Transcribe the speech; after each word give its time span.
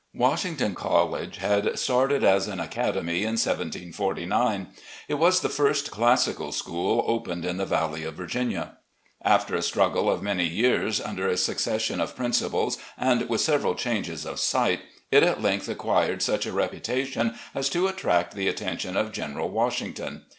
Washington 0.15 0.73
College 0.73 1.37
had 1.37 1.77
started 1.77 2.23
as 2.23 2.47
an 2.47 2.59
academy 2.59 3.19
in 3.19 3.33
1749. 3.37 4.69
It 5.07 5.13
was 5.13 5.41
the 5.41 5.47
first 5.47 5.91
classical 5.91 6.51
school 6.51 7.03
opened 7.05 7.45
in 7.45 7.57
the 7.57 7.67
Valley 7.67 8.03
of 8.03 8.15
Virginia. 8.15 8.77
After 9.23 9.55
a 9.55 9.61
struggle 9.61 10.09
of 10.09 10.23
many 10.23 10.47
years, 10.47 10.99
under 10.99 11.27
a 11.27 11.37
succession 11.37 12.01
of 12.01 12.15
principals 12.15 12.79
and 12.97 13.29
with 13.29 13.41
several 13.41 13.75
changes 13.75 14.25
of 14.25 14.39
site, 14.39 14.79
it 15.11 15.21
at 15.21 15.39
length 15.43 15.69
acquired 15.69 16.23
such 16.23 16.47
a 16.47 16.51
reputation 16.51 17.35
as 17.53 17.69
to 17.69 17.87
attract 17.87 18.33
the 18.33 18.47
attention 18.47 18.97
of 18.97 19.11
General 19.11 19.49
Washington. 19.49 20.23